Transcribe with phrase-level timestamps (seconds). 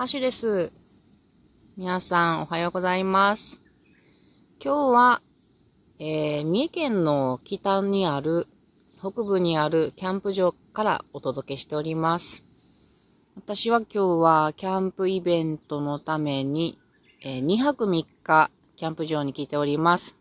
[0.00, 0.72] ハッシュです。
[1.76, 3.62] 皆さんおはようございます。
[4.58, 5.22] 今日は、
[5.98, 8.48] えー、三重県の北にある、
[8.98, 12.46] 北部にあるキャンプ場からお届けしております。
[13.36, 16.78] 私は今日はキャンプイベントのために、
[17.20, 20.16] えー、2泊3日キャンプ場に来ております。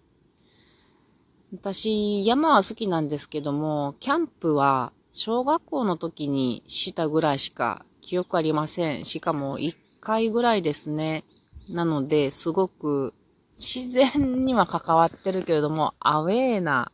[1.53, 9.05] 私、山は好きなんですけども、キャンプは小学校の時にしたぐらいしか記憶ありません。
[9.05, 11.23] しかも1回ぐらいですね。
[11.69, 13.13] なので、すごく
[13.57, 16.91] 自然には関わってるけれども、アウェーな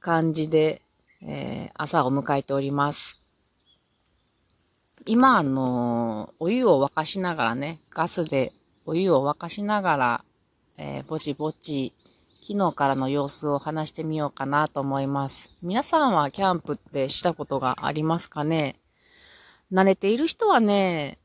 [0.00, 0.82] 感じで、
[1.22, 3.18] えー、朝を迎えております。
[5.04, 8.52] 今、あの、お湯を沸かしながらね、ガスで
[8.86, 10.24] お湯を沸かしながら、
[10.78, 11.92] えー、ぼちぼち、
[12.40, 15.52] 昨日からの様子を話してみようかなと思います。
[15.62, 18.76] 皆さんはキャンプってしたことがありますかね？
[19.72, 21.18] 慣れている人はね、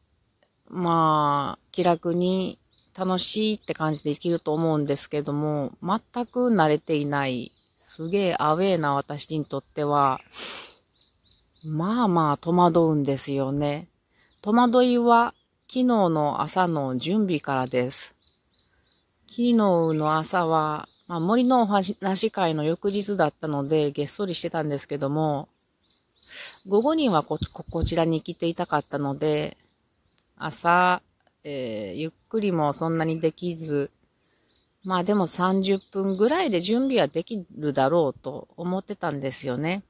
[0.68, 2.60] まあ、気楽に
[2.98, 10.20] 楽しいって感じで生きると思うんですけども、全く慣れていない、すげえアウェーな私にとっては、
[11.64, 13.88] まあまあ戸惑うんですよね。
[14.42, 15.34] 戸惑いは
[15.68, 18.18] 昨日の朝の準備からです。
[19.28, 25.50] 昨日の朝はまあ、森のお話会の翌日だったので、げっそりしてたんですけども、
[26.68, 29.58] 午後にはこ、こちらに来ていたかったので、
[30.38, 31.02] 朝、
[31.44, 33.92] えー、ゆっくりもそんなにできず、
[34.84, 39.84] まあでも30分ぐらいで準備はできるだろうと思ってたんですよね。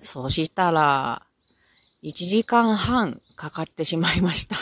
[0.00, 1.22] そうしたら、
[2.02, 4.56] 1時間半かかってしまいました。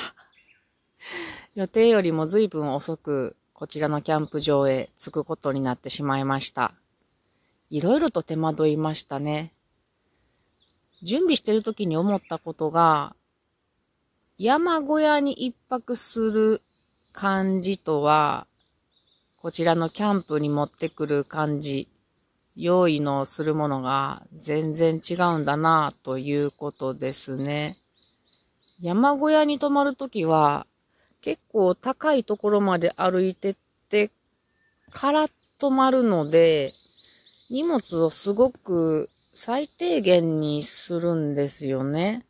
[1.55, 6.75] 予定よりも随分遅くこちらのキャンプ場へ着くことになってしまいました。
[7.71, 9.53] いろいろと手間取りましたね。
[11.03, 13.15] 準備してる時に思ったことが、
[14.39, 16.63] 山小屋に一泊する
[17.13, 18.47] 感じとは、
[19.43, 21.89] こちらのキャンプに持ってくる感じ、
[22.57, 27.79] 用意のするものが全然違うんだなということですね。
[28.81, 30.67] 山小屋に泊まるときは、
[31.21, 33.57] 結構高いところまで歩いてっ
[33.89, 34.11] て
[34.91, 35.29] から
[35.61, 36.73] 止まるので、
[37.51, 42.25] 荷物をすごく最低限にするんですよね。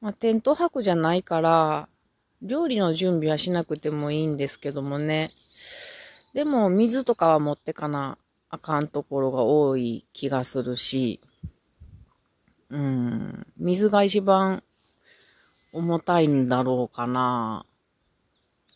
[0.00, 1.88] まあ、テント泊じゃないから、
[2.42, 5.30] 料理の準備はしなくてもいいんですけどもね。
[6.34, 8.18] でも、水とかは持ってかな
[8.48, 11.20] あかんところが多い気がするし、
[12.68, 14.64] うん、水が一番
[15.72, 17.64] 重たいんだろうかな。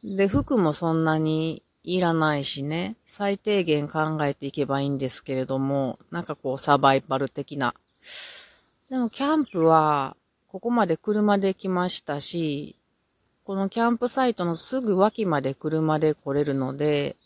[0.04, 7.74] で、服もそんなにいらないしね、最低限考えていけばいいんですけれども、なんかこうサバイバル的な。
[8.88, 10.16] でもキャンプは、
[10.48, 12.76] ここまで車で来ましたし、
[13.44, 17.16] このキャンプサイトのすぐ脇まで車で来れるので、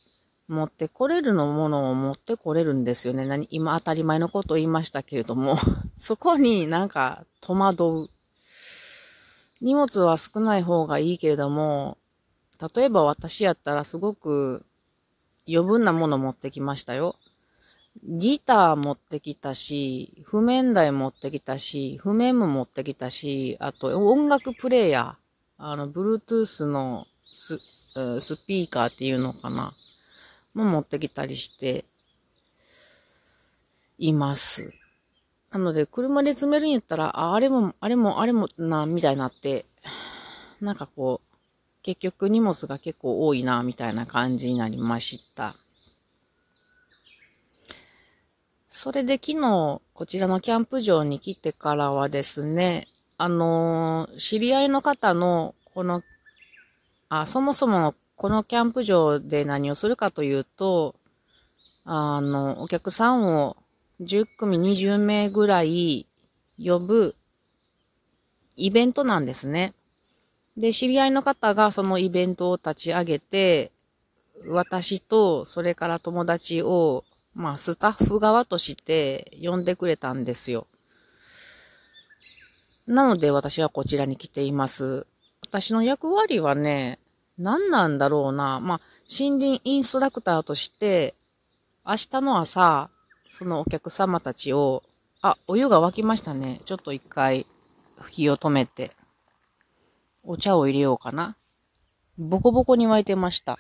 [0.49, 3.27] 持ってこれるのものを持ってこれるんですよね。
[3.27, 5.57] 何、今当たり前のことを言いましたけれども、
[5.99, 8.11] そこになんか戸惑う。
[9.61, 11.98] 荷物は少ない方がいいけれども、
[12.75, 14.65] 例えば私やったらすごく
[15.49, 17.17] 余分なもの持ってきましたよ。
[18.05, 27.59] ギター持ってきたし、譜面台持ってきたし、譜面も持ってきたし、あと音楽プレイヤー、あの、Bluetooth のス
[28.21, 29.75] スピーカーっていうのかな、
[30.55, 31.85] も持ってきたりして
[33.99, 34.73] います。
[35.51, 39.65] なので、車で詰めるんやったら、ああれも、あれも、あれもな、みたいになって、
[40.61, 41.28] なんかこう、
[41.83, 45.57] 結局荷物が結構多いな、みたいな感じになりました。
[48.69, 56.03] それで昨日、こちらのキャンプ場に来てからはですね、あのー、知り合いの方の、この、
[57.09, 60.97] あ、そもそもこのキャンプ場で何をするかというと、
[61.85, 63.57] あの、お客さんを
[64.03, 66.07] 10組20名ぐらい
[66.63, 67.15] 呼ぶ
[68.57, 69.73] イベントなんですね。
[70.59, 73.71] で、知り合いの方がそのイベントを立ち上げて、
[74.49, 80.67] 私とそれから友達を、まあ、スタッフ側として呼んでくれたんですよ。
[82.89, 85.07] なので私はこちらに来ています。
[85.43, 86.99] 私の役割はね、
[87.39, 88.59] 何なんだろうな。
[88.59, 91.15] まあ、森林インストラクターとして、
[91.87, 92.91] 明日の朝、
[93.31, 94.83] そのお客様たちを、
[95.23, 96.61] あ、お湯が沸きましたね。
[96.65, 97.47] ちょっと一回、
[98.11, 98.98] 火を止めて。
[100.25, 101.37] お茶を入れようかな。
[102.19, 103.59] ボコボコに沸いてました。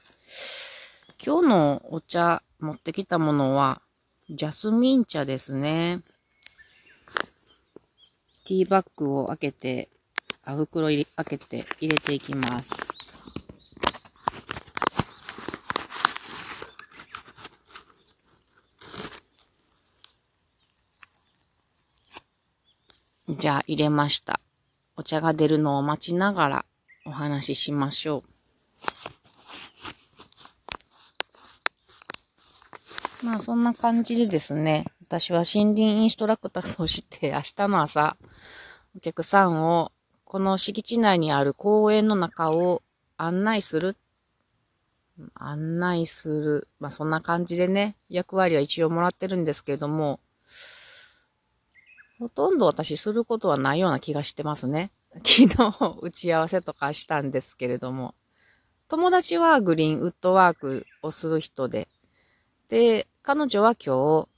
[1.25, 3.83] 今日のお茶持ってきたものは、
[4.29, 6.03] ジャスミン茶ですね。
[8.45, 9.89] ティーバッグを開けて、
[10.45, 12.75] あ袋入れ開けて入れていきます。
[23.29, 24.41] じゃあ入れました。
[25.09, 26.65] 茶が出るのを待ちながら
[27.07, 28.19] お話ししましょ
[33.23, 33.27] う。
[33.27, 38.19] まあそんな感じでですね、私は森林インストラクターとして明日の朝、
[38.95, 39.93] お客さんを
[40.25, 42.83] この敷地内にある公園の中を
[43.17, 43.97] 案内する。
[45.35, 46.69] 案内する。
[46.81, 50.21] まあそんな感じでね、役割は一応もらってるんですけれども、
[52.19, 54.91] ほとんど私することはないような気がしてますね。
[55.25, 58.15] 昨日打ち合わせとかしたんですけれども。
[58.89, 61.89] 友達はグリーンウッドワークをする人で、
[62.69, 64.29] で、彼女は今日、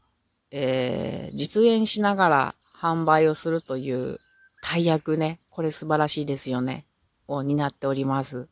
[0.51, 4.19] えー、実演しながら販売をするという
[4.61, 5.41] 大役ね。
[5.51, 6.85] これ素晴らしいですよね。
[7.29, 8.49] を担っております。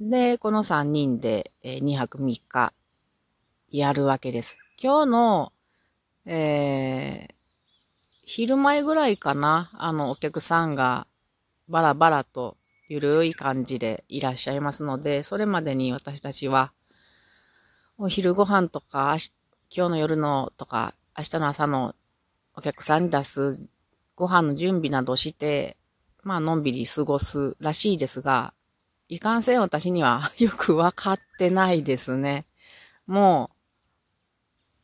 [0.00, 2.72] で、この3人で、えー、2泊3日
[3.70, 4.58] やるわけです。
[4.80, 5.52] 今日の、
[6.26, 7.34] えー、
[8.24, 11.06] 昼前ぐらいかな、あの、お客さんが
[11.68, 12.56] バラバラと
[12.88, 16.72] ゆるい感じでいらっしゃいますので、それまでに私たちは、
[17.98, 19.16] お昼ご飯とか、
[19.74, 21.94] 今日の夜のとか、明日の朝の
[22.54, 23.68] お客さんに出す
[24.14, 25.76] ご飯の準備などして、
[26.22, 28.54] まあ、のんびり過ごすらしいですが、
[29.08, 32.46] いかんせん私には よくわかってないですね。
[33.06, 33.50] も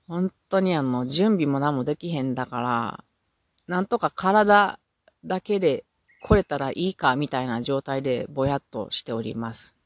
[0.08, 3.04] う、本当にあの、準備も何もできへんだから、
[3.66, 4.78] なんとか体
[5.24, 5.84] だけで
[6.24, 9.76] 来れたらいいかみたいな状態でぼやっとしております。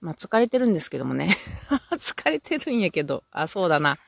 [0.00, 1.28] まあ疲れてるんですけどもね。
[1.92, 3.24] 疲れてるんやけど。
[3.30, 3.98] あ、そうだな。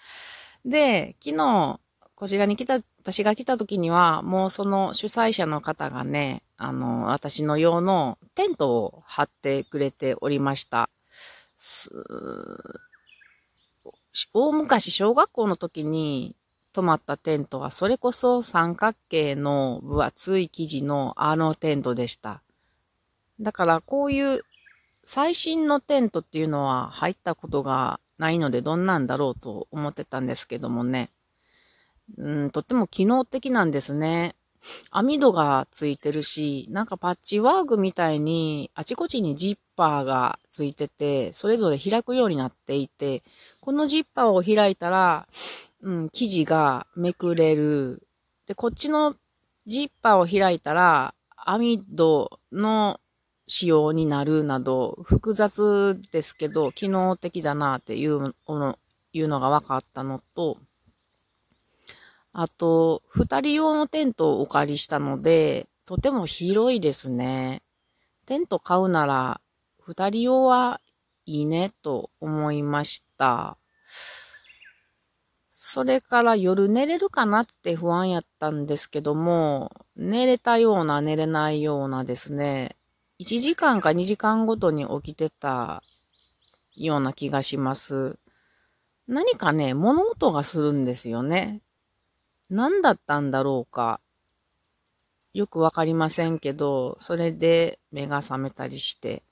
[0.65, 1.79] で、昨日、
[2.15, 10.89] こちらに来た、私が来た時には、もうその主催者の方がね、あの、私の用のテントを張ってくれておりました。
[14.33, 16.37] 大昔小学校の時に
[16.73, 22.43] 泊まったテントは、それこそ三角形の分厚い生地のあのテントでした。
[23.41, 24.43] だからこういう
[25.05, 31.11] 最新のテントっていうのは入ったことがないのでどんなんだろうと思ってたんですけどもね。
[32.19, 34.35] うん、とっても機能的なんですね。
[34.91, 43.23] 網戸がついてるし、なんかパッチワークみたいにあちこちにジッパーがついてて、それぞれ開くようになっていて、
[43.61, 45.29] このジッパーを開いたら、
[45.82, 48.03] うん、生地がめくれる。
[48.47, 49.17] で、こっちの
[49.67, 53.00] ジッパーを開いたら、網戸の
[53.47, 58.79] 仕様になるなど、複雑ですけど、機能的だなっていうの
[59.12, 60.59] いうのが分かったのと、
[62.38, 67.62] あと、二人用のテントをお借りしたので、とても広いですね。
[68.27, 69.41] テント買うなら、
[69.81, 70.83] 二人用は
[71.25, 73.56] いいねと思いました。
[75.50, 82.76] それから夜寝れるかなって不安やったんですけども、寝れたような寝れないようなですね、
[83.19, 85.83] 1時間か2時間ごとに起きてた
[86.75, 88.19] ような気がします。
[89.09, 91.62] 何かね、物音がするんですよね。
[92.50, 94.00] 何だったんだろうか。
[95.35, 99.23] よくわかりませんけど、それで目が覚めたりして、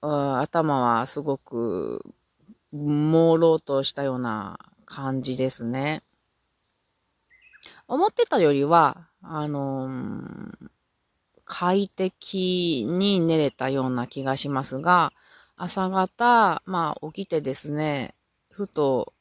[0.00, 2.04] 頭はすごく
[2.72, 6.02] 朦朧としたような感じですね。
[7.88, 10.70] 思ってたよりは、あのー、
[11.44, 15.12] 快適に寝れたような気がしますが、
[15.56, 18.14] 朝方、まあ起きてですね、
[18.50, 19.12] ふと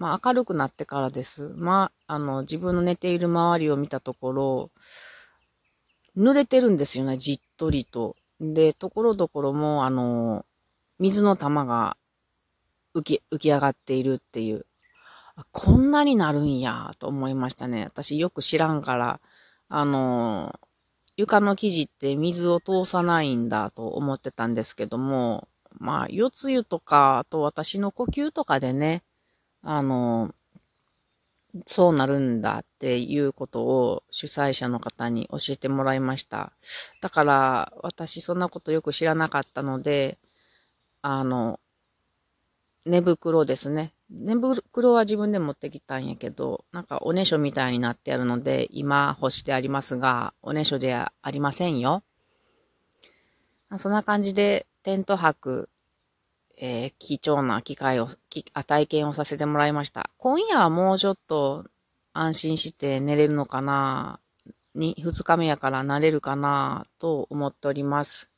[0.00, 1.52] まあ明るくなってからです。
[1.56, 4.70] まあ、あの、自分の寝ている周りを見たところ、
[6.16, 8.16] 濡れてるんですよね、じっとりと。
[8.40, 10.46] で、ところどころも、あの、
[10.98, 11.98] 水の玉が
[12.94, 14.64] 浮き、浮き上がっているっていう。
[15.52, 17.84] こんなになるんや、と思いましたね。
[17.84, 19.20] 私よく知らんから、
[19.68, 20.58] あの、
[21.16, 25.46] 床の生地って水を通さないんだと思ってたんですけども、
[25.78, 29.02] まあ、四つ湯とか、あと私の呼吸とかでね、
[29.62, 30.34] あの、
[31.66, 36.52] そうなるんだっていうことを主催者の方に教えてもらいました。
[37.00, 40.18] だから私そんなことよく知らなかったので、
[41.02, 41.58] あの、
[42.84, 43.92] 寝袋ですね。
[44.10, 52.02] 寝袋は自分で持ってきたんやけど、なんかおねしょみたいになってあるので、今干してありますが、おねしょではありませんよ。
[53.76, 55.69] そんな感じでテント泊
[56.62, 58.08] えー、貴重な機会を、
[58.66, 60.10] 体験をさせてもらいました。
[60.18, 61.64] 今夜はもうちょっと
[62.12, 64.20] 安心して寝れるのかな
[64.74, 68.30] に、二日目やから慣れるかなと思っております。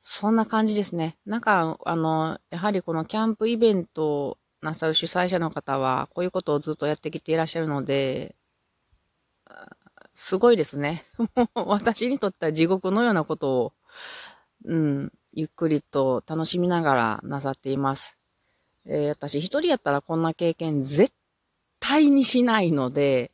[0.00, 1.16] そんな感じですね。
[1.24, 8.34] なんか、あの、やはりこのキャンプイベントをなさる主催者の方は、こういうことをずっとやってきていらっしゃるので、
[10.14, 11.04] すごいですね。
[11.54, 13.72] もう私にとっては地獄のようなことを、
[14.64, 18.18] うん、ゆっくりと楽しみながらなさっています。
[18.86, 21.12] えー、私一人やったらこんな経験絶
[21.80, 23.32] 対にしないので、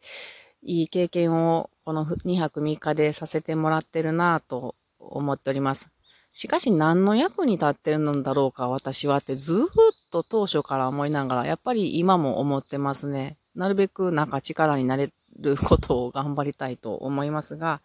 [0.63, 5.91] いい経験をこの2泊3日でさせてもらってるなぁと思っております。
[6.33, 13.37] しかし何の役に立ってるのだろうか私はってずっと当初から思いながら、やっぱり今も思ってますね。
[13.55, 17.83] なるべくなんか力になれることを頑張りたいと思いますが、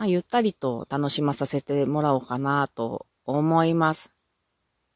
[0.00, 4.10] まあ、ゆったりと楽しまさせてもらおうかなと思います。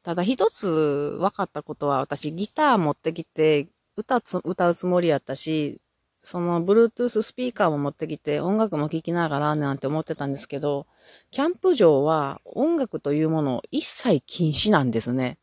[0.01, 5.79] ただ一つ分かったことは私ギター持ってきて歌つ歌うつもりやったし、
[6.23, 10.87] その Bluetooth スピーカーも持ってきて音楽も聴きながらなんて思ってたんですけど、
[11.29, 15.37] キャンプ場は音楽というものを一切禁止なんですね。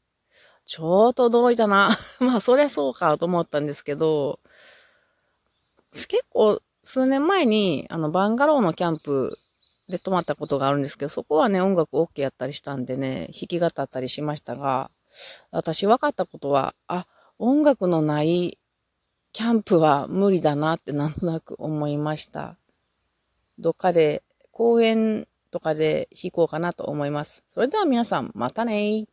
[0.67, 1.97] ちょっと驚いたな。
[2.19, 4.41] まあ、そりゃそうかと思ったんですけど、
[5.93, 9.39] 結構数年前にあのバンガローのキャンプ
[9.93, 14.91] で泊まったことがあるんですけど、そこはね、音楽 OK やったりしたんでね、弾き語ったりしましたが、
[15.51, 17.07] 私分かったことは、あ、
[17.39, 18.59] 音楽のない
[19.33, 22.57] キャンプは無理だなってなんとなく思いました。
[23.59, 27.45] どっかで公園とかで弾こうかなと思います。
[27.49, 29.07] それでは皆さん、またね